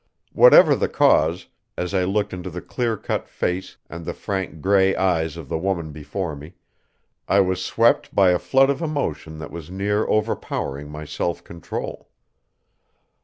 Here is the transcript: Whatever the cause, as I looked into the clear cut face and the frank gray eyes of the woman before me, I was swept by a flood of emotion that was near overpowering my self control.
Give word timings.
Whatever 0.33 0.75
the 0.75 0.89
cause, 0.89 1.45
as 1.77 1.93
I 1.93 2.05
looked 2.05 2.33
into 2.33 2.49
the 2.49 2.59
clear 2.59 2.97
cut 2.97 3.27
face 3.29 3.77
and 3.87 4.03
the 4.03 4.15
frank 4.15 4.59
gray 4.59 4.95
eyes 4.95 5.37
of 5.37 5.47
the 5.47 5.59
woman 5.59 5.91
before 5.91 6.35
me, 6.35 6.55
I 7.27 7.39
was 7.41 7.63
swept 7.63 8.15
by 8.15 8.31
a 8.31 8.39
flood 8.39 8.71
of 8.71 8.81
emotion 8.81 9.37
that 9.37 9.51
was 9.51 9.69
near 9.69 10.07
overpowering 10.07 10.89
my 10.89 11.05
self 11.05 11.43
control. 11.43 12.09